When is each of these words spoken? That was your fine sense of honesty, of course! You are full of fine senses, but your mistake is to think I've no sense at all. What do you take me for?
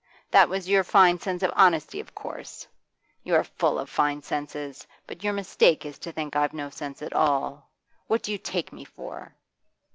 That 0.31 0.49
was 0.49 0.67
your 0.67 0.83
fine 0.83 1.19
sense 1.19 1.43
of 1.43 1.51
honesty, 1.55 1.99
of 1.99 2.15
course! 2.15 2.67
You 3.23 3.35
are 3.35 3.43
full 3.43 3.77
of 3.77 3.87
fine 3.87 4.23
senses, 4.23 4.87
but 5.05 5.23
your 5.23 5.31
mistake 5.31 5.85
is 5.85 5.99
to 5.99 6.11
think 6.11 6.35
I've 6.35 6.53
no 6.53 6.71
sense 6.71 7.03
at 7.03 7.13
all. 7.13 7.69
What 8.07 8.23
do 8.23 8.31
you 8.31 8.39
take 8.39 8.73
me 8.73 8.83
for? 8.83 9.35